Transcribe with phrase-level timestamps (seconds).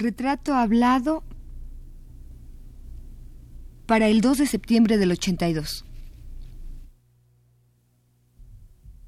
[0.00, 1.24] Retrato hablado
[3.84, 5.84] para el 2 de septiembre del 82.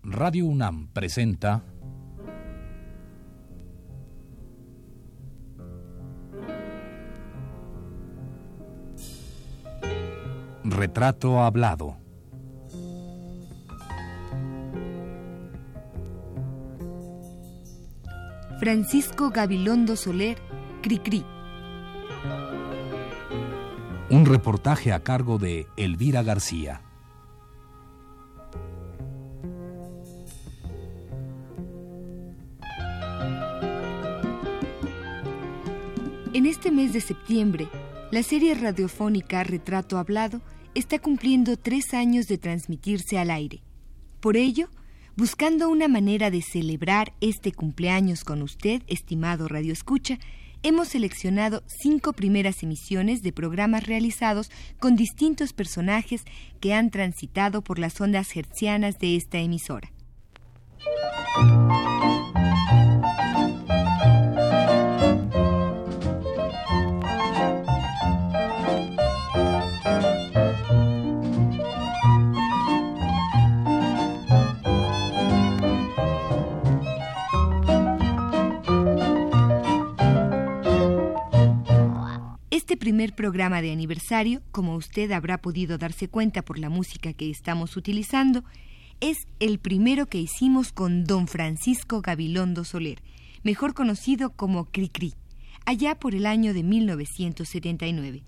[0.03, 1.63] Radio UNAM presenta
[10.65, 11.99] Retrato hablado.
[18.59, 20.50] Francisco Gabilondo Soler,
[20.81, 21.25] Cricri.
[24.09, 26.83] Un reportaje a cargo de Elvira García.
[36.33, 37.69] En este mes de septiembre,
[38.11, 40.41] la serie radiofónica Retrato Hablado
[40.75, 43.63] está cumpliendo tres años de transmitirse al aire.
[44.21, 44.69] Por ello,
[45.17, 50.19] buscando una manera de celebrar este cumpleaños con usted, estimado Radio Escucha,
[50.63, 56.25] hemos seleccionado cinco primeras emisiones de programas realizados con distintos personajes
[56.61, 59.91] que han transitado por las ondas hertzianas de esta emisora.
[82.77, 87.77] Primer programa de aniversario, como usted habrá podido darse cuenta por la música que estamos
[87.77, 88.45] utilizando,
[89.01, 93.03] es el primero que hicimos con don Francisco Gabilondo Soler,
[93.43, 95.15] mejor conocido como Cricri,
[95.65, 98.23] allá por el año de 1979.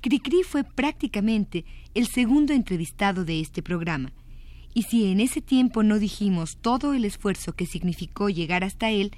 [0.00, 4.12] Cricri fue prácticamente el segundo entrevistado de este programa,
[4.74, 9.12] y si en ese tiempo no dijimos todo el esfuerzo que significó llegar hasta él,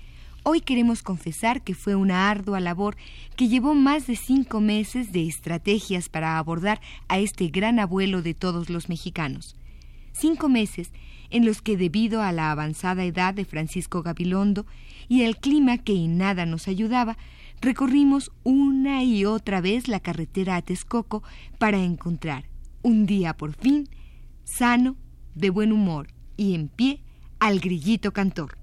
[0.50, 2.96] Hoy queremos confesar que fue una ardua labor
[3.36, 8.32] que llevó más de cinco meses de estrategias para abordar a este gran abuelo de
[8.32, 9.56] todos los mexicanos.
[10.12, 10.90] Cinco meses
[11.28, 14.64] en los que debido a la avanzada edad de Francisco Gabilondo
[15.06, 17.18] y el clima que en nada nos ayudaba,
[17.60, 21.22] recorrimos una y otra vez la carretera a Texcoco
[21.58, 22.48] para encontrar,
[22.80, 23.86] un día por fin,
[24.44, 24.96] sano,
[25.34, 26.08] de buen humor
[26.38, 27.02] y en pie,
[27.38, 28.57] al grillito cantor.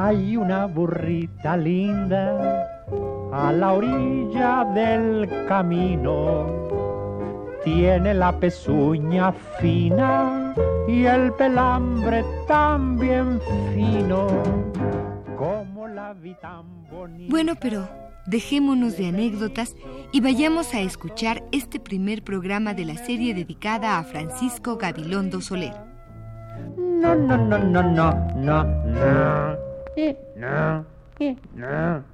[0.00, 2.68] Hay una burrita linda
[3.32, 6.46] a la orilla del camino.
[7.64, 10.54] Tiene la pezuña fina
[10.86, 13.40] y el pelambre también
[13.74, 14.28] fino.
[15.36, 17.28] Como la vi tan bonita.
[17.28, 17.88] Bueno, pero
[18.26, 19.74] dejémonos de anécdotas
[20.12, 25.74] y vayamos a escuchar este primer programa de la serie dedicada a Francisco Gabilondo Soler.
[26.76, 29.67] No, no, no, no, no, no, no.
[30.36, 30.86] No,
[31.54, 32.04] no.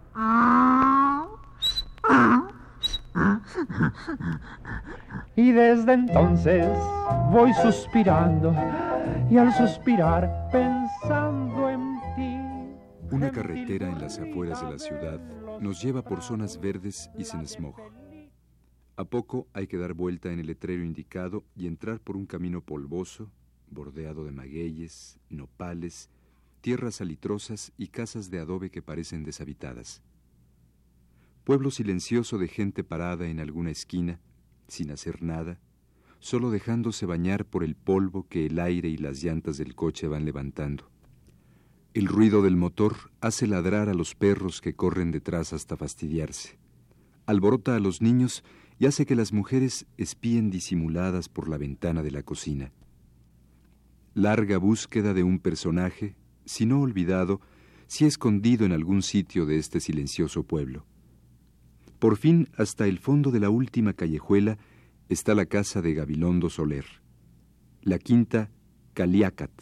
[5.36, 6.66] Y desde entonces
[7.30, 8.54] voy suspirando
[9.30, 12.36] y al suspirar pensando en ti.
[13.10, 15.20] Una carretera en las afueras de la ciudad
[15.60, 17.76] nos lleva por zonas verdes y sin smog.
[18.96, 22.62] A poco hay que dar vuelta en el letrero indicado y entrar por un camino
[22.62, 23.28] polvoso,
[23.68, 26.08] bordeado de magueyes, nopales
[26.64, 30.00] tierras salitrosas y casas de adobe que parecen deshabitadas.
[31.44, 34.18] Pueblo silencioso de gente parada en alguna esquina,
[34.66, 35.60] sin hacer nada,
[36.20, 40.24] solo dejándose bañar por el polvo que el aire y las llantas del coche van
[40.24, 40.90] levantando.
[41.92, 46.56] El ruido del motor hace ladrar a los perros que corren detrás hasta fastidiarse.
[47.26, 48.42] Alborota a los niños
[48.78, 52.72] y hace que las mujeres espíen disimuladas por la ventana de la cocina.
[54.14, 57.40] Larga búsqueda de un personaje si no olvidado,
[57.86, 60.86] si escondido en algún sitio de este silencioso pueblo.
[61.98, 64.58] Por fin, hasta el fondo de la última callejuela
[65.08, 66.84] está la casa de Gabilondo Soler,
[67.82, 68.50] la quinta
[68.94, 69.52] Caliacat,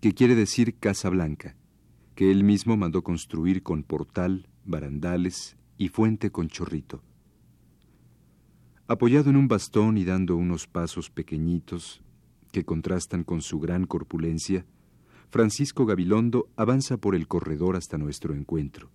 [0.00, 1.56] que quiere decir Casa Blanca,
[2.14, 7.02] que él mismo mandó construir con portal, barandales y fuente con chorrito.
[8.86, 12.02] Apoyado en un bastón y dando unos pasos pequeñitos
[12.52, 14.66] que contrastan con su gran corpulencia,
[15.34, 18.92] Francisco Gabilondo avanza por el corredor hasta nuestro encuentro.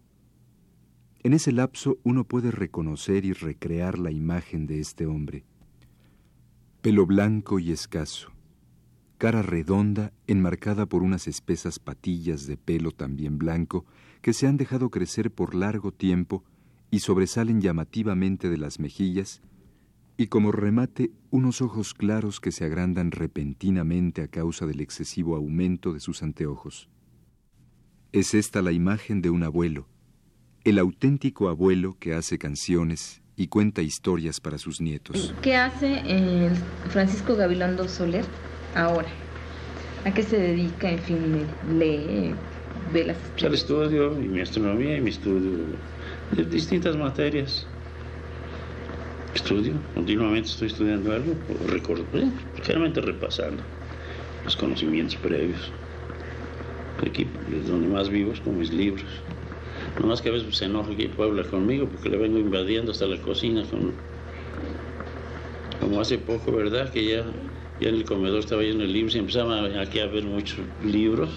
[1.21, 5.43] En ese lapso uno puede reconocer y recrear la imagen de este hombre.
[6.81, 8.31] Pelo blanco y escaso,
[9.17, 13.85] cara redonda enmarcada por unas espesas patillas de pelo también blanco
[14.21, 16.45] que se han dejado crecer por largo tiempo
[16.89, 19.41] y sobresalen llamativamente de las mejillas,
[20.19, 25.93] y como remate unos ojos claros que se agrandan repentinamente a causa del excesivo aumento
[25.93, 26.89] de sus anteojos.
[28.11, 29.87] Es esta la imagen de un abuelo,
[30.65, 35.33] el auténtico abuelo que hace canciones y cuenta historias para sus nietos.
[35.41, 36.51] ¿Qué hace eh,
[36.89, 38.25] Francisco Gabilondo Soler
[38.75, 39.07] ahora?
[40.03, 40.91] ¿A qué se dedica?
[40.91, 41.45] En fin,
[41.77, 42.35] lee,
[42.91, 43.17] ve las...
[43.41, 45.59] Al estudio, y mi astronomía y mi estudio
[46.35, 47.65] de distintas materias.
[49.39, 51.33] Estudio, continuamente estoy estudiando algo,
[51.69, 52.03] recuerdo,
[52.61, 53.63] generalmente repasando
[54.43, 55.71] los conocimientos previos.
[57.07, 57.25] Aquí
[57.57, 59.07] es donde más vivo es con mis libros.
[59.97, 63.07] No más que a veces se enoja aquí Puebla conmigo porque le vengo invadiendo hasta
[63.07, 63.63] la cocina.
[65.79, 66.91] Como hace poco, ¿verdad?
[66.91, 67.23] Que ya,
[67.79, 71.29] ya en el comedor estaba lleno de libros y empezaba aquí a ver muchos libros.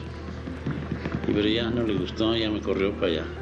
[1.28, 3.41] Y pero ya no le gustó, ya me corrió para allá.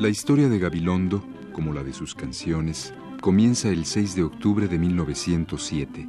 [0.00, 4.78] La historia de Gabilondo, como la de sus canciones, comienza el 6 de octubre de
[4.78, 6.08] 1907,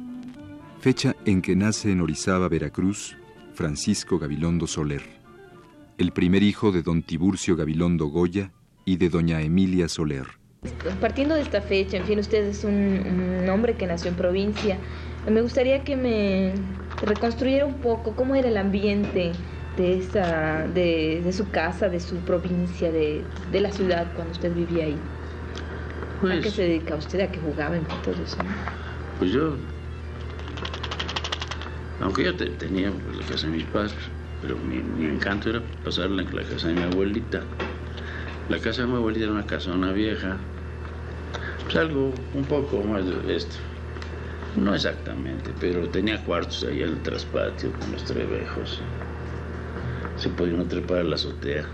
[0.80, 3.18] fecha en que nace en Orizaba, Veracruz,
[3.52, 5.02] Francisco Gabilondo Soler,
[5.98, 8.50] el primer hijo de don Tiburcio Gabilondo Goya
[8.86, 10.24] y de doña Emilia Soler.
[10.98, 14.78] Partiendo de esta fecha, en fin, usted es un, un hombre que nació en provincia.
[15.30, 16.54] Me gustaría que me
[17.02, 19.32] reconstruyera un poco cómo era el ambiente
[19.76, 24.54] de, esa, de, de, su casa, de su provincia, de, de, la ciudad cuando usted
[24.54, 24.98] vivía ahí?
[26.20, 27.20] Pues, ¿A qué se dedica usted?
[27.20, 28.36] ¿A qué jugaba en todo eso?
[29.18, 29.54] Pues yo,
[32.00, 33.94] aunque yo te, tenía pues, la casa de mis padres,
[34.40, 37.42] pero mi, mi, encanto era pasarla en la casa de mi abuelita.
[38.48, 40.36] La casa de mi abuelita era una casona vieja,
[41.64, 43.56] pues algo un poco más de esto.
[44.56, 48.82] No exactamente, pero tenía cuartos ahí en el traspatio con los trebejos
[50.22, 51.66] se podía uno trepar a la azotea.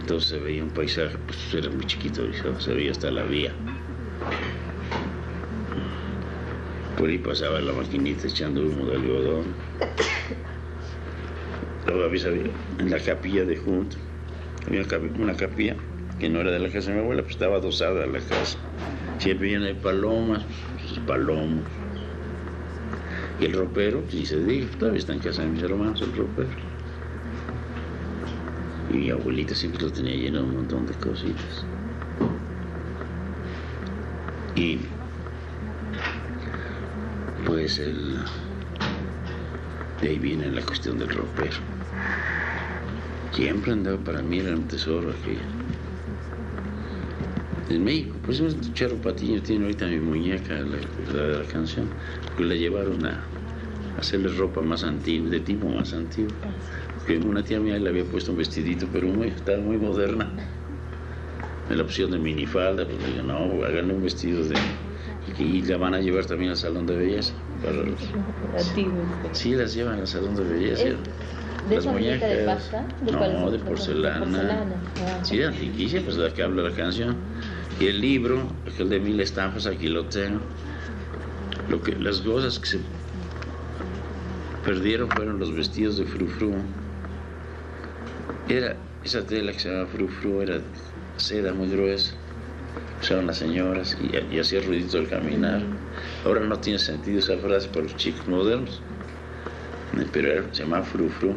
[0.00, 2.22] Entonces se veía un paisaje, pues era muy chiquito,
[2.58, 3.52] se veía hasta la vía.
[6.98, 9.44] Por ahí pasaba la maquinita echando humo de algodón.
[11.86, 13.96] Luego había en la capilla de junto,
[14.66, 14.82] había
[15.20, 15.76] una capilla
[16.18, 18.58] que no era de la casa de mi abuela, pues estaba adosada a la casa.
[19.18, 21.83] Siempre llena de palomas, pues, palomos.
[23.40, 26.50] Y el ropero, si se dice, todavía está en casa de mis hermanos el ropero.
[28.92, 31.64] Y mi abuelita siempre lo tenía lleno de un montón de cositas.
[34.54, 34.78] Y
[37.44, 38.18] pues el,
[40.00, 41.56] de ahí viene la cuestión del ropero.
[43.32, 45.63] Siempre andaba para mí, era un tesoro aquello.
[47.74, 50.78] En México, pues un Charo Patiño tiene ahorita mi muñeca, la,
[51.12, 51.88] la, la canción,
[52.24, 53.20] porque la llevaron a,
[53.98, 56.32] hacerle ropa más antigua, de tipo más antiguo
[57.04, 60.30] que una tía mía le había puesto un vestidito, pero muy, estaba muy moderna.
[61.68, 64.54] En la opción de minifalda, pues le digo, no, háganle un vestido de...
[65.38, 67.34] Y la van a llevar también al salón de belleza.
[67.62, 67.98] Para los...
[69.32, 70.84] Sí, las llevan al salón de belleza.
[71.68, 72.30] ¿De las muñecas.
[72.30, 72.86] de pasta?
[73.04, 74.20] ¿De no, de porcelana.
[74.20, 74.76] De porcelana.
[75.00, 77.16] Ah, sí, antiquísima, pues de la que habla la canción.
[77.80, 78.40] Y el libro,
[78.78, 80.40] el de mil estampas, aquí lo tengo.
[81.68, 82.80] Lo que, las cosas que se
[84.64, 86.52] perdieron fueron los vestidos de frufru.
[88.48, 90.60] Era esa tela que se llama frufru, era
[91.16, 92.14] seda muy gruesa.
[93.00, 95.60] Usaban las señoras y, y hacía ruidito al caminar.
[96.24, 98.80] Ahora no tiene sentido esa frase para los chicos modernos,
[100.12, 101.34] pero era, se llamaba frufru.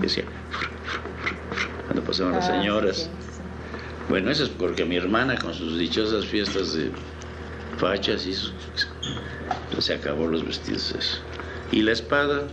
[0.00, 0.68] Decía fru,
[1.20, 2.96] fru, fru, cuando pasaban ah, las señoras.
[2.96, 3.23] Sí, sí.
[4.08, 6.90] Bueno, eso es porque mi hermana con sus dichosas fiestas de
[7.78, 8.34] fachas y
[9.80, 11.18] se acabó los vestidos eso.
[11.72, 12.46] Y la espada,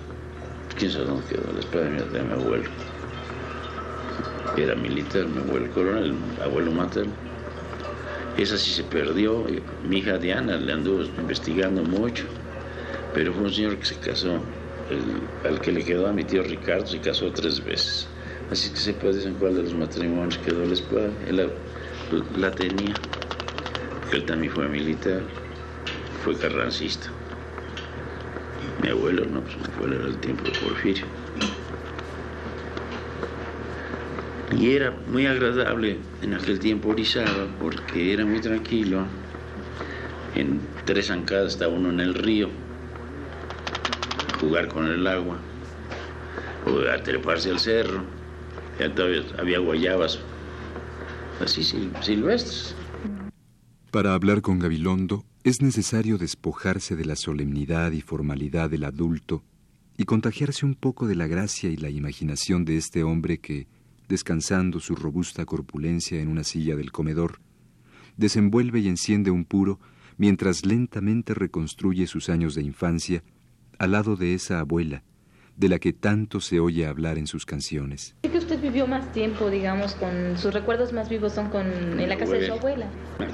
[0.78, 2.70] quién sabe dónde quedó, la espada de mi, abuelo
[4.58, 7.14] era militar, mi abuelo coronel, el abuelo materno.
[8.38, 9.46] Esa sí se perdió.
[9.88, 12.26] Mi hija Diana le anduvo investigando mucho,
[13.14, 14.42] pero fue un señor que se casó.
[15.46, 18.08] Al que le quedó a mi tío Ricardo se casó tres veces.
[18.52, 21.10] Así que se puede decir cuál de los matrimonios quedó la espada.
[21.26, 21.50] Él
[22.38, 22.94] la, tenía.
[24.12, 25.22] Él también fue militar,
[26.22, 27.08] fue carrancista.
[28.84, 31.06] Mi abuelo no, pues mi abuelo era el tiempo de Porfirio.
[34.60, 39.06] Y era muy agradable en aquel tiempo Orizaba porque era muy tranquilo.
[40.36, 42.50] En tres zancadas estaba uno en el río,
[44.42, 45.38] jugar con el agua,
[46.66, 48.21] o a treparse al cerro.
[48.90, 50.20] Todavía había guayabas
[51.40, 52.76] así silvestres.
[53.92, 59.44] Para hablar con Gabilondo es necesario despojarse de la solemnidad y formalidad del adulto
[59.98, 63.68] y contagiarse un poco de la gracia y la imaginación de este hombre que,
[64.08, 67.40] descansando su robusta corpulencia en una silla del comedor,
[68.18, 69.80] desenvuelve y enciende un puro
[70.18, 73.24] mientras lentamente reconstruye sus años de infancia
[73.80, 75.04] al lado de esa abuela,
[75.56, 78.16] de la que tanto se oye hablar en sus canciones.
[78.22, 81.68] que usted vivió más tiempo, digamos, con sus recuerdos más vivos son con
[82.00, 82.88] en la casa de su abuela.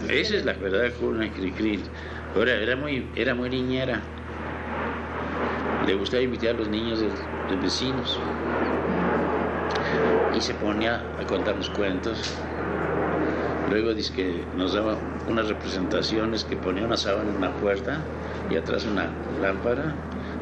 [0.10, 1.80] Esa es la verdad, con Cricri.
[2.36, 4.02] Ahora era muy, era muy niñera.
[5.86, 8.20] Le gustaba invitar a los niños de, de vecinos
[10.36, 12.34] y se ponía a contarnos cuentos.
[13.70, 14.98] Luego dice que nos daba
[15.28, 18.04] unas representaciones que ponía una sábana en una puerta
[18.50, 19.96] y atrás una lámpara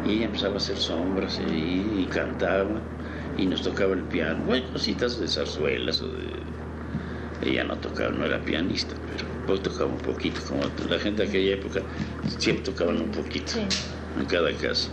[0.05, 2.81] y ella empezaba a hacer sombras y, y cantaba
[3.37, 4.43] y nos tocaba el piano.
[4.45, 6.29] Bueno, cositas de zarzuelas o de...
[7.43, 11.29] Ella no tocaba, no era pianista, pero pues tocaba un poquito, como la gente de
[11.29, 11.81] aquella época
[12.39, 13.59] siempre tocaban un poquito Sí.
[14.19, 14.89] en cada casa.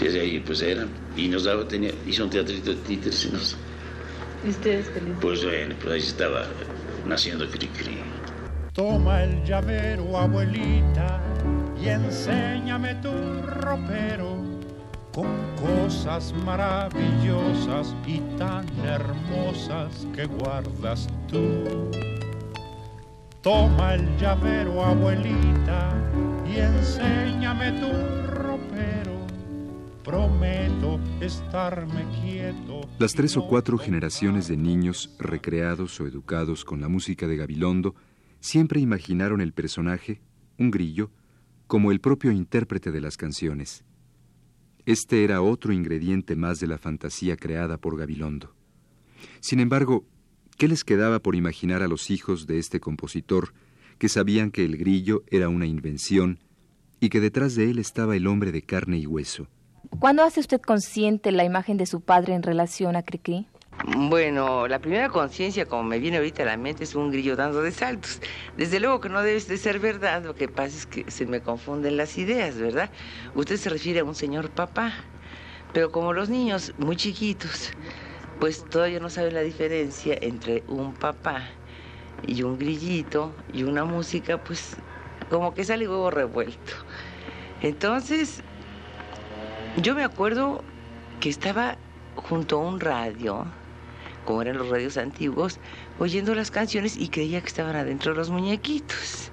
[0.00, 3.56] Desde ahí pues eran, y nos daba, tenía, hizo un teatrito de títeres y nos,
[4.46, 5.18] ¿Y ustedes felices?
[5.20, 6.44] pues bueno, pues ahí estaba
[7.04, 7.98] naciendo Cricri.
[8.74, 11.20] Toma el llavero, abuelita,
[11.82, 13.10] y enséñame tu
[13.42, 14.36] ropero
[15.12, 15.26] con
[15.56, 21.90] cosas maravillosas y tan hermosas que guardas tú.
[23.42, 25.92] Toma el llavero, abuelita,
[26.46, 28.35] y enséñame tu ropero.
[30.06, 32.88] Prometo estarme quieto.
[33.00, 37.96] Las tres o cuatro generaciones de niños recreados o educados con la música de Gabilondo
[38.38, 40.20] siempre imaginaron el personaje,
[40.58, 41.10] un grillo,
[41.66, 43.84] como el propio intérprete de las canciones.
[44.84, 48.54] Este era otro ingrediente más de la fantasía creada por Gabilondo.
[49.40, 50.06] Sin embargo,
[50.56, 53.54] ¿qué les quedaba por imaginar a los hijos de este compositor
[53.98, 56.38] que sabían que el grillo era una invención
[57.00, 59.48] y que detrás de él estaba el hombre de carne y hueso?
[59.98, 63.46] ¿Cuándo hace usted consciente la imagen de su padre en relación a Cricri?
[63.84, 67.62] Bueno, la primera conciencia, como me viene ahorita a la mente, es un grillo dando
[67.62, 68.20] de saltos.
[68.56, 71.40] Desde luego que no debe de ser verdad, lo que pasa es que se me
[71.40, 72.90] confunden las ideas, ¿verdad?
[73.34, 74.92] Usted se refiere a un señor papá,
[75.72, 77.70] pero como los niños muy chiquitos,
[78.40, 81.42] pues todavía no saben la diferencia entre un papá
[82.26, 84.76] y un grillito y una música, pues
[85.30, 86.72] como que sale huevo revuelto.
[87.62, 88.42] Entonces,
[89.76, 90.64] yo me acuerdo
[91.20, 91.76] que estaba
[92.14, 93.44] junto a un radio,
[94.24, 95.60] como eran los radios antiguos,
[95.98, 99.30] oyendo las canciones y creía que estaban adentro los muñequitos.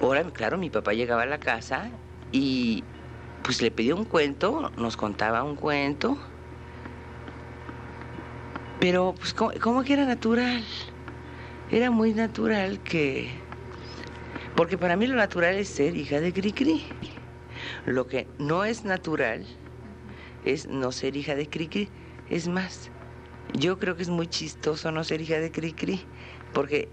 [0.00, 1.90] Ahora, claro, mi papá llegaba a la casa
[2.32, 2.84] y
[3.42, 6.18] pues le pedía un cuento, nos contaba un cuento,
[8.80, 10.64] pero pues como, como que era natural,
[11.70, 13.30] era muy natural que...
[14.56, 16.84] Porque para mí lo natural es ser hija de Cricri.
[17.86, 19.46] Lo que no es natural
[20.44, 21.88] es no ser hija de Cricri.
[22.30, 22.90] Es más,
[23.54, 26.00] yo creo que es muy chistoso no ser hija de Cricri,
[26.52, 26.88] porque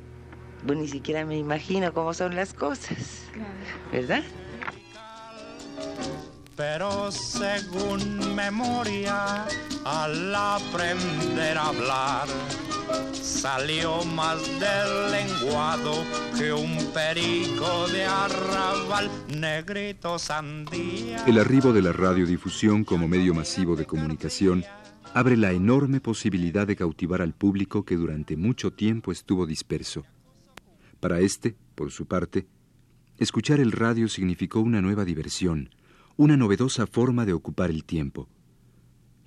[0.64, 3.30] bueno, ni siquiera me imagino cómo son las cosas,
[3.92, 4.24] ¿verdad?
[6.60, 9.46] Pero según memoria,
[9.86, 12.28] al aprender a hablar,
[13.14, 16.04] salió más del lenguado
[16.38, 21.24] que un perico de arrabal, negrito sandía.
[21.26, 24.66] El arribo de la radiodifusión como medio masivo de comunicación
[25.14, 30.04] abre la enorme posibilidad de cautivar al público que durante mucho tiempo estuvo disperso.
[31.00, 32.48] Para este, por su parte,
[33.18, 35.70] escuchar el radio significó una nueva diversión,
[36.20, 38.28] una novedosa forma de ocupar el tiempo.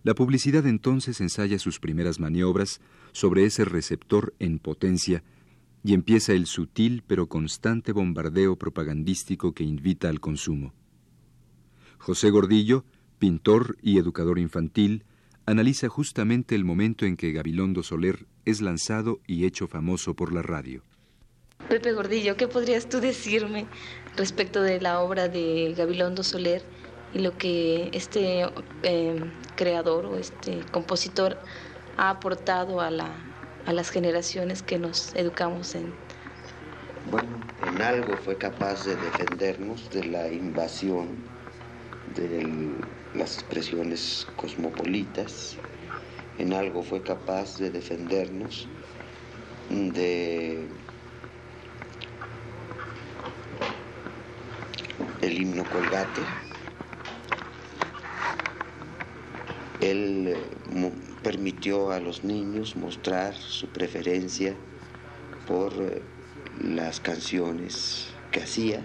[0.02, 2.82] La publicidad entonces ensaya sus primeras maniobras
[3.12, 5.24] sobre ese receptor en potencia
[5.82, 10.74] y empieza el sutil pero constante bombardeo propagandístico que invita al consumo.
[11.96, 12.84] José Gordillo,
[13.18, 15.04] pintor y educador infantil,
[15.46, 20.42] analiza justamente el momento en que Gabilondo Soler es lanzado y hecho famoso por la
[20.42, 20.82] radio.
[21.70, 23.66] Pepe Gordillo, ¿qué podrías tú decirme
[24.14, 26.62] respecto de la obra de Gabilondo Soler
[27.14, 28.46] y lo que este
[28.82, 31.38] eh, creador o este compositor
[31.96, 33.10] ha aportado a, la,
[33.66, 35.92] a las generaciones que nos educamos en...
[37.10, 37.28] Bueno,
[37.66, 41.08] en algo fue capaz de defendernos de la invasión
[42.14, 42.70] de
[43.14, 45.56] las expresiones cosmopolitas,
[46.38, 48.68] en algo fue capaz de defendernos
[49.70, 50.66] de
[55.22, 56.51] el himno colgate.
[59.82, 60.92] Él eh,
[61.24, 64.54] permitió a los niños mostrar su preferencia
[65.48, 66.00] por eh,
[66.62, 68.84] las canciones que hacía,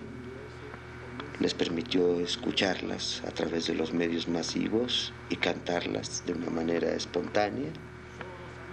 [1.40, 7.70] les permitió escucharlas a través de los medios masivos y cantarlas de una manera espontánea,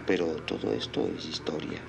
[0.07, 1.83] pero todo esto es historia.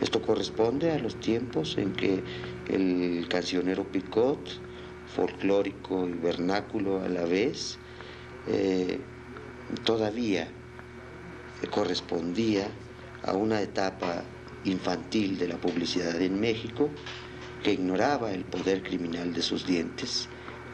[0.00, 2.24] Esto corresponde a los tiempos en que
[2.66, 4.50] el cancionero Picot,
[5.14, 7.78] folclórico y vernáculo a la vez,
[8.48, 8.98] eh,
[9.84, 10.48] todavía
[11.70, 12.68] correspondía
[13.24, 14.22] a una etapa
[14.64, 16.90] infantil de la publicidad en México
[17.62, 20.28] que ignoraba el poder criminal de sus dientes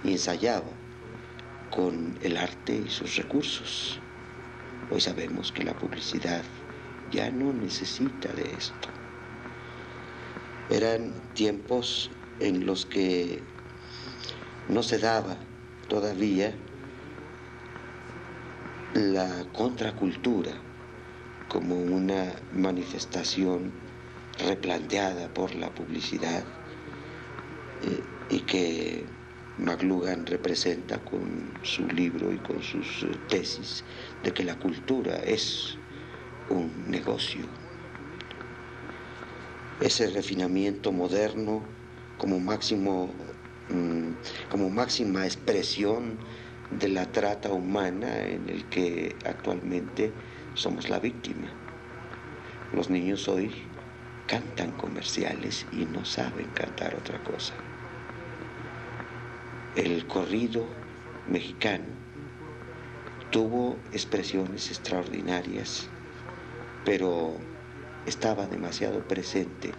[0.04, 0.70] y ensayaba
[1.70, 4.00] con el arte y sus recursos.
[4.90, 6.42] Hoy sabemos que la publicidad
[7.12, 8.88] ya no necesita de esto.
[10.70, 13.42] Eran tiempos en los que
[14.68, 15.36] no se daba
[15.88, 16.54] todavía
[18.94, 20.52] la contracultura
[21.48, 23.72] como una manifestación
[24.38, 26.44] replanteada por la publicidad
[27.82, 29.04] eh, y que
[29.58, 33.84] McLuhan representa con su libro y con sus eh, tesis
[34.22, 35.76] de que la cultura es
[36.48, 37.44] un negocio.
[39.80, 41.62] Ese refinamiento moderno
[42.16, 43.14] como máximo
[43.68, 44.12] mm,
[44.48, 46.18] como máxima expresión
[46.70, 50.12] de la trata humana en el que actualmente
[50.54, 51.48] somos la víctima.
[52.72, 53.50] Los niños hoy
[54.26, 57.54] cantan comerciales y no saben cantar otra cosa.
[59.74, 60.66] El corrido
[61.26, 61.86] mexicano
[63.30, 65.88] tuvo expresiones extraordinarias,
[66.84, 67.38] pero
[68.06, 69.72] estaba demasiado presente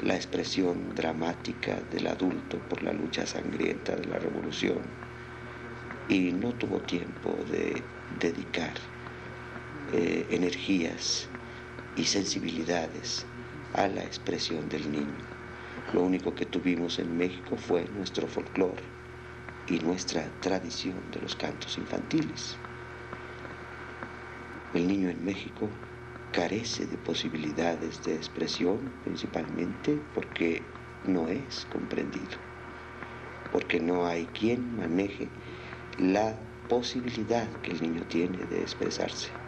[0.00, 5.03] la expresión dramática del adulto por la lucha sangrienta de la revolución
[6.08, 8.74] y no tuvo tiempo de dedicar
[9.92, 11.28] eh, energías
[11.94, 13.26] y sensibilidades
[13.72, 15.24] a la expresión del niño.
[15.92, 18.82] Lo único que tuvimos en México fue nuestro folclore
[19.66, 22.58] y nuestra tradición de los cantos infantiles.
[24.72, 25.70] El niño en México
[26.32, 30.66] carece de posibilidades de expresión principalmente porque
[31.04, 32.38] no es comprendido,
[33.50, 35.30] porque no hay quien maneje
[35.96, 39.43] la posibilidad que el niño tiene de expresarse.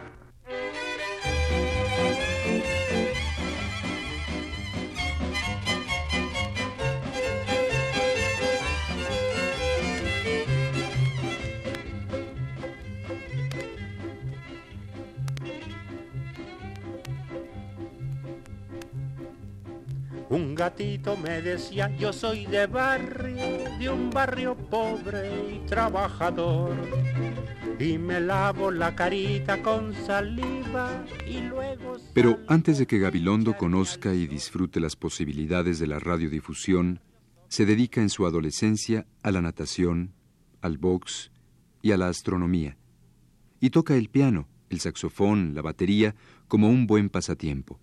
[20.29, 26.75] Un gatito me decía, yo soy de barrio, de un barrio pobre y trabajador.
[27.79, 31.95] Y me lavo la carita con saliva y luego...
[32.13, 36.99] Pero antes de que Gabilondo conozca y disfrute las posibilidades de la radiodifusión,
[37.47, 40.13] se dedica en su adolescencia a la natación,
[40.61, 41.31] al box
[41.81, 42.77] y a la astronomía.
[43.61, 46.15] Y toca el piano, el saxofón, la batería
[46.49, 47.79] como un buen pasatiempo.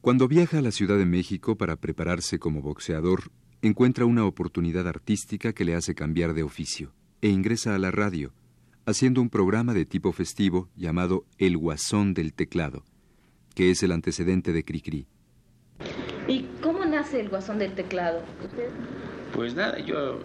[0.00, 3.24] Cuando viaja a la Ciudad de México para prepararse como boxeador,
[3.60, 8.32] encuentra una oportunidad artística que le hace cambiar de oficio e ingresa a la radio,
[8.86, 12.82] haciendo un programa de tipo festivo llamado El Guasón del Teclado,
[13.54, 15.06] que es el antecedente de Cricri.
[16.26, 18.22] ¿Y cómo nace el Guasón del Teclado?
[19.34, 20.20] Pues nada, yo,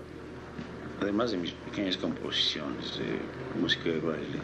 [1.02, 4.40] además de mis pequeñas composiciones de música de baile,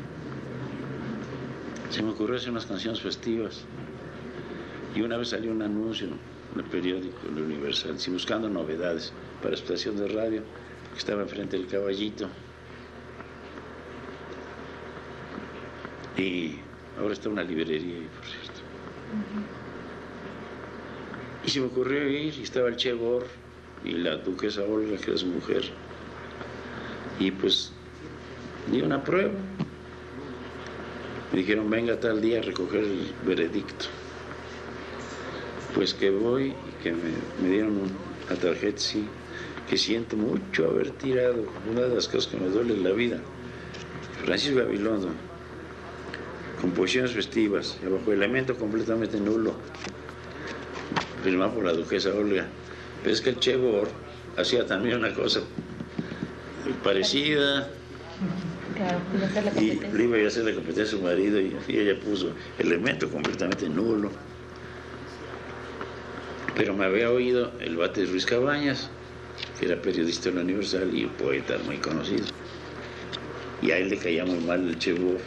[1.89, 3.65] se me ocurrió hacer unas canciones festivas.
[4.95, 9.56] Y una vez salió un anuncio en el periódico El Universal, si buscando novedades para
[9.56, 10.43] estación de radio,
[10.91, 12.27] que estaba enfrente del caballito.
[16.17, 16.58] Y
[16.99, 18.62] ahora está una librería ahí, por cierto.
[21.45, 23.25] Y se me ocurrió ir, y estaba el Che Bor
[23.84, 25.63] y la duquesa Olga, que es mujer.
[27.19, 27.71] Y pues
[28.69, 29.32] di una prueba.
[31.32, 33.86] Me dijeron, venga tal día a recoger el veredicto.
[35.75, 37.77] Pues que voy y que me, me dieron
[38.27, 39.05] una tarjeta, sí,
[39.69, 41.45] que siento mucho haber tirado.
[41.69, 43.19] Una de las cosas que me duele en la vida.
[44.25, 45.10] Francisco Gabilondo,
[46.60, 49.53] composiciones festivas, bajo elemento completamente nulo,
[51.23, 52.45] firmado por la duquesa Olga.
[53.01, 53.88] Pero es que el Che Bor
[54.38, 55.41] hacía también una cosa
[56.84, 57.69] parecida.
[58.75, 58.99] Claro,
[59.60, 63.10] Y le iba a hacer la competencia a su marido y, y ella puso elemento
[63.10, 64.12] completamente nulo.
[66.55, 68.89] Pero me había oído el bate de Ruiz Cabañas,
[69.59, 72.25] que era periodista en la Universal y un poeta muy conocido.
[73.61, 75.19] Y a él le caía muy mal el Che Bor.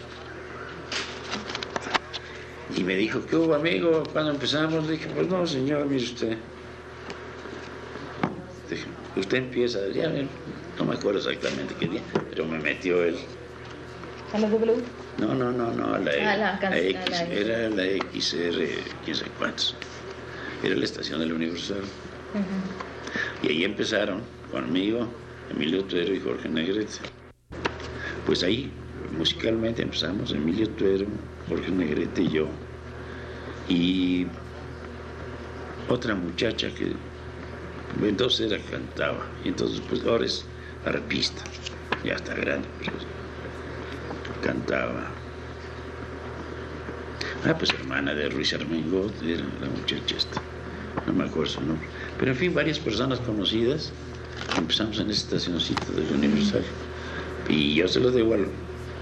[2.76, 4.02] Y me dijo, ¿qué hubo, amigo?
[4.12, 6.36] Cuando empezamos, dije, pues no, señor, mire usted,
[8.68, 8.84] este,
[9.20, 10.08] usted empieza, ya,
[10.78, 13.16] no me acuerdo exactamente qué día, pero me metió él.
[14.32, 14.74] ¿A la W?
[15.18, 18.66] No, no, no, no, a la, Ah, la can- X, a la- era la XR,
[19.04, 19.76] quién sabe cuántos.
[20.64, 21.82] Era la estación del Universal.
[23.42, 25.06] Y ahí empezaron conmigo,
[25.50, 27.00] Emilio Tuero y Jorge Negrete.
[28.24, 28.72] Pues ahí,
[29.14, 31.04] musicalmente empezamos, Emilio Tuero,
[31.50, 32.48] Jorge Negrete y yo.
[33.68, 34.26] Y
[35.90, 36.92] otra muchacha que
[38.02, 39.26] entonces era cantaba.
[39.44, 40.46] Y entonces, pues ahora es
[40.86, 41.42] arpista,
[42.04, 42.92] ya está grande, pero
[44.42, 45.10] cantaba.
[47.46, 50.40] Ah, pues hermana de Ruiz Armengot, era la muchacha esta.
[51.06, 51.86] No me acuerdo su nombre.
[52.18, 53.92] Pero en fin, varias personas conocidas.
[54.56, 56.62] Empezamos en esta estacioncita del Universal.
[57.48, 58.46] Y yo se lo debo al...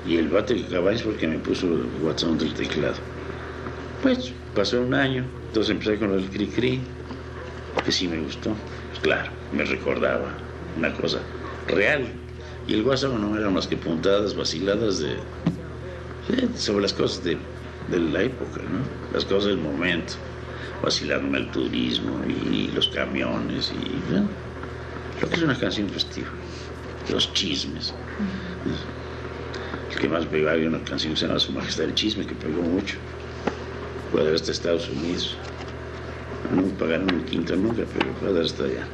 [0.07, 2.97] Y el bate caballos porque me puso el WhatsApp del teclado.
[4.03, 6.81] Pues pasó un año, entonces empecé con el cri cri,
[7.85, 8.51] que sí me gustó.
[8.89, 10.35] Pues claro, me recordaba
[10.77, 11.21] una cosa
[11.69, 12.09] real.
[12.67, 15.15] Y el WhatsApp no eran más que puntadas, vaciladas de,
[16.29, 17.37] sí, sobre las cosas de,
[17.89, 18.81] de la época, ¿no?
[19.15, 20.15] Las cosas del momento.
[20.83, 24.27] Vacilándome el turismo y los camiones y ¿no?
[25.21, 26.29] lo que es una canción festiva.
[27.11, 27.95] Los chismes.
[29.93, 32.35] El que más pegó había una canción que se llama Su Majestad el Chisme, que
[32.35, 32.97] pegó mucho.
[34.13, 35.37] Haber hasta Estados Unidos.
[36.55, 38.87] No me pagaron un quinto nunca, pero puede haber hasta allá.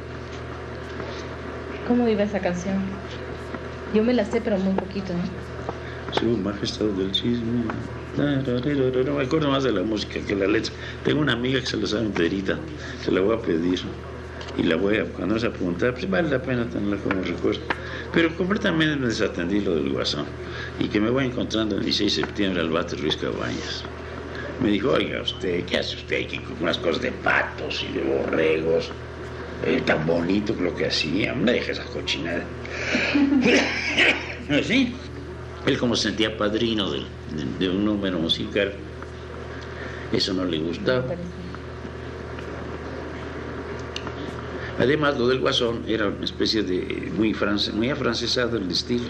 [1.87, 2.75] ¿Cómo iba esa canción?
[3.93, 6.13] Yo me la sé, pero muy poquito, ¿no?
[6.13, 7.63] Su Majestad del Chisme.
[8.19, 10.73] Me acuerdo más de la música que la letra.
[11.03, 12.57] Tengo una amiga que se la sabe enterita.
[13.03, 13.79] Se la voy a pedir.
[14.57, 17.61] Y la voy a, cuando se apunta, pues vale la pena tenerla como recuerdo.
[18.13, 20.25] Pero completamente me desatendí lo del guasón.
[20.79, 23.83] Y que me voy encontrando el 16 de septiembre al bate Ruiz Cabañas.
[24.61, 28.03] Me dijo, oiga, usted, ¿qué hace usted aquí con unas cosas de patos y de
[28.03, 28.91] borregos?
[29.65, 32.43] Eh, tan bonito lo que hacía, no deje esa cochinada.
[34.63, 34.93] ¿Sí?
[35.69, 37.01] Él como se sentía padrino de,
[37.35, 38.73] de, de un número musical,
[40.11, 41.05] eso no le gustaba.
[44.79, 49.09] Además, lo del guasón era una especie de muy, france, muy afrancesado el estilo,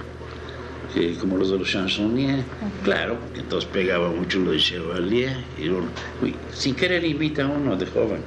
[0.97, 2.43] eh, como los de los chansonniers.
[2.83, 5.37] Claro, porque entonces pegaba mucho lo de Chevalier.
[5.57, 5.87] Y uno,
[6.21, 8.19] uy, sin querer invita a uno de joven.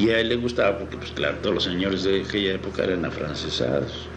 [0.00, 3.04] Y a él le gustaba porque, pues claro, todos los señores de aquella época eran
[3.04, 4.08] afrancesados.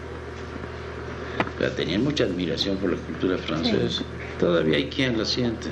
[1.76, 3.88] Tenían mucha admiración por la cultura francesa.
[3.88, 4.04] Sí.
[4.38, 5.68] Todavía hay quien la siente.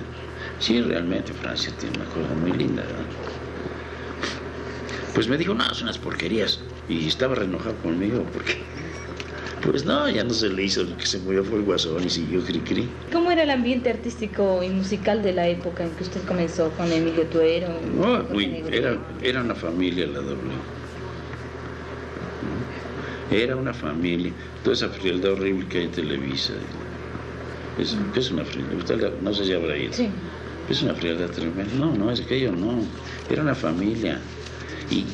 [0.58, 3.04] Sí, realmente Francia tiene una cosa muy linda, ¿verdad?
[5.14, 6.60] Pues me dijo, no, son unas porquerías.
[6.88, 8.56] Y estaba re enojado conmigo porque,
[9.62, 12.10] pues no, ya no se le hizo, lo que se murió fue el guasón y
[12.10, 12.88] siguió cri cri.
[13.12, 16.90] ¿Cómo era el ambiente artístico y musical de la época en que usted comenzó con
[16.90, 17.68] Emilio Tuero?
[17.94, 20.52] No, muy, era, era una familia la doble.
[23.30, 24.32] Era una familia.
[24.62, 26.52] Toda esa frialdad horrible que hay en Televisa.
[27.78, 28.76] Es, es una frialdad.
[28.76, 29.92] Usted no sé si habrá ido.
[29.92, 30.08] Sí.
[30.68, 31.74] Es una frialdad tremenda.
[31.74, 32.82] No, no, es aquello no.
[33.28, 34.20] Era una familia.
[34.90, 35.04] Y,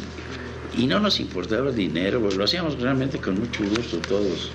[0.80, 4.50] y no nos importaba el dinero, pues lo hacíamos realmente con mucho gusto todos.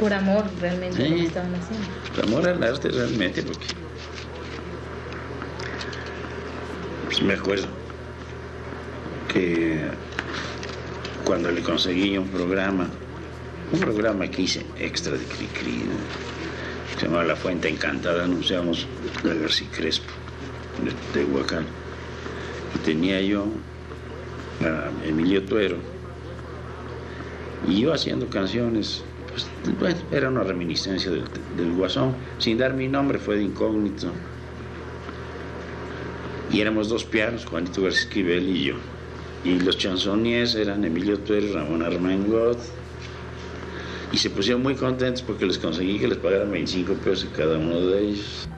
[0.00, 1.08] Por amor, realmente, sí.
[1.08, 1.86] lo que estaban haciendo.
[2.14, 3.66] Por amor al arte, realmente, porque.
[7.06, 7.66] Pues me acuerdo
[9.32, 9.80] que
[11.28, 12.88] cuando le conseguí un programa,
[13.70, 15.82] un programa que hice extra de Cricri,
[16.96, 18.86] se llamaba La Fuente Encantada, anunciamos
[19.22, 20.10] la García Crespo
[21.12, 21.66] de, Huacán.
[22.74, 23.44] Y tenía yo
[24.62, 25.76] a Emilio Tuero.
[27.68, 29.46] Y yo haciendo canciones, pues,
[29.78, 31.24] pues era una reminiscencia del,
[31.58, 34.10] del, Guasón, sin dar mi nombre, fue de incógnito.
[36.50, 38.76] Y éramos dos pianos, Juanito García Esquivel y yo.
[39.44, 42.58] Y los chansoniers eran Emilio Tuero Ramón Armengot.
[44.12, 47.80] Y se pusieron muy contentos porque les conseguí que les pagaran 25 pesos cada uno
[47.80, 48.48] de ellos.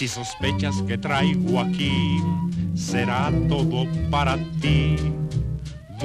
[0.00, 2.22] Si sospechas que traigo aquí,
[2.74, 4.96] será todo para ti.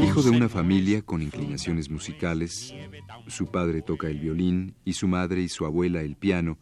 [0.05, 2.73] Hijo de una familia con inclinaciones musicales,
[3.27, 6.57] su padre toca el violín y su madre y su abuela el piano,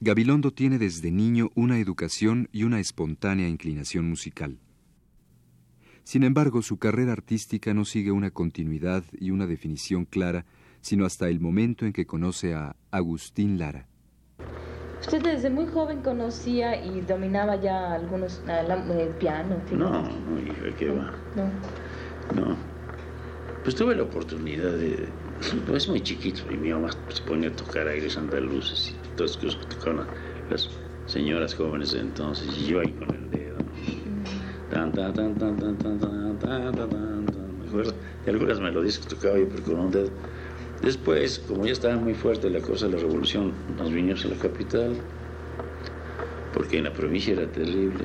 [0.00, 4.58] Gabilondo tiene desde niño una educación y una espontánea inclinación musical.
[6.04, 10.44] Sin embargo, su carrera artística no sigue una continuidad y una definición clara,
[10.80, 13.88] sino hasta el momento en que conoce a Agustín Lara.
[15.00, 19.56] ¿Usted desde muy joven conocía y dominaba ya algunos el piano?
[19.72, 21.14] No, no, hija, ¿qué va?
[21.34, 21.50] No.
[22.34, 22.56] No.
[23.62, 25.08] Pues tuve la oportunidad de...
[25.66, 29.36] Pues muy chiquito y mi mamá se ponía a tocar aires andaluces y todas las
[29.36, 30.06] cosas que tocaban
[30.50, 30.68] las
[31.06, 33.56] señoras jóvenes de entonces, y yo ahí con el dedo.
[34.70, 38.98] Tan, tan, tan, tan, tan, tan, tan, tan, tan, tan, Me acuerdo de algunas melodías
[38.98, 40.10] que tocaba yo pero con un dedo.
[40.82, 44.36] Después, como ya estaba muy fuerte la cosa de la revolución, nos vinimos a la
[44.36, 44.96] capital,
[46.52, 48.04] porque en la provincia era terrible,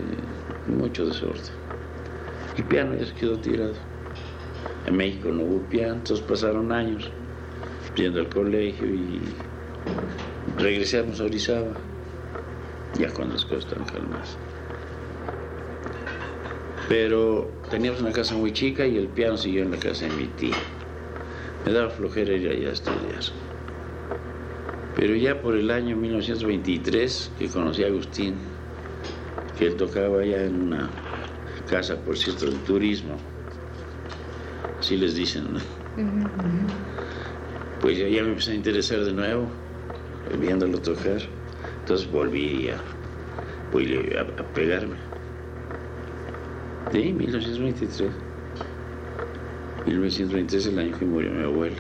[0.68, 1.54] mucho desorden.
[2.58, 3.93] El piano ya se quedó tirado.
[4.94, 7.10] En México no hubo piano, entonces pasaron años
[7.96, 9.22] yendo al colegio y
[10.60, 11.74] regresamos a Orizaba,
[13.00, 14.38] ya cuando las cosas estaban calmadas.
[16.88, 20.28] Pero teníamos una casa muy chica y el piano siguió en la casa de mi
[20.28, 20.58] tía.
[21.66, 23.24] Me daba flojera ir allá a estudiar.
[24.96, 28.36] Pero ya por el año 1923 que conocí a Agustín,
[29.58, 30.92] que él tocaba allá en una
[31.68, 33.18] casa, por cierto, de turismo,
[34.84, 35.60] así les dicen, ¿no?
[37.80, 39.48] Pues ya, ya me empecé a interesar de nuevo,
[40.42, 41.22] viéndolo tocar.
[41.80, 42.82] Entonces volví a,
[43.72, 44.96] volví a, a pegarme.
[46.92, 48.12] Sí, 1923.
[49.86, 51.78] 1923 el año que murió mi abuela.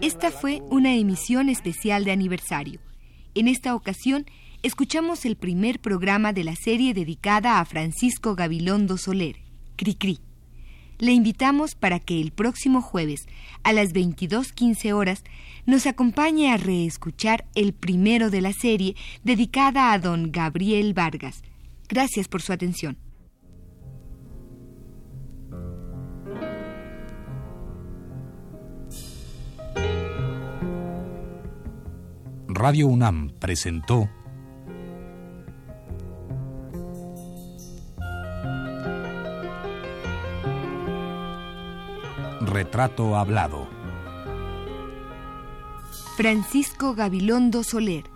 [0.00, 2.80] Esta fue una emisión especial de aniversario.
[3.34, 4.24] En esta ocasión,
[4.62, 9.36] escuchamos el primer programa de la serie dedicada a Francisco Gabilondo Soler,
[9.76, 10.18] Cricri.
[10.98, 13.26] Le invitamos para que el próximo jueves,
[13.62, 15.22] a las 22.15 horas,
[15.66, 21.42] nos acompañe a reescuchar el primero de la serie dedicada a don Gabriel Vargas.
[21.90, 22.96] Gracias por su atención.
[32.62, 34.06] Radio UNAM presentó
[42.42, 43.66] Retrato Hablado.
[46.18, 48.09] Francisco Gabilondo Soler.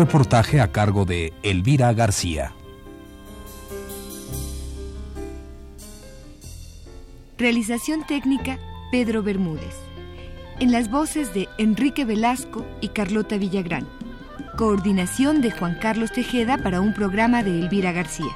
[0.00, 2.54] Reportaje a cargo de Elvira García.
[7.36, 8.58] Realización técnica
[8.90, 9.76] Pedro Bermúdez.
[10.58, 13.86] En las voces de Enrique Velasco y Carlota Villagrán.
[14.56, 18.34] Coordinación de Juan Carlos Tejeda para un programa de Elvira García.